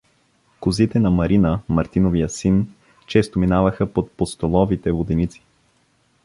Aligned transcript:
Козите 0.59 0.99
на 0.99 1.11
Марина, 1.11 1.61
Мартиновия 1.69 2.29
син, 2.29 2.73
често 3.07 3.39
минаваха 3.39 3.87
над 3.97 4.11
Постоловите 4.11 4.91
воденици. 4.91 5.43